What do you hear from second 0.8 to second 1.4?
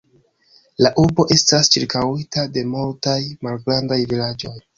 La urbo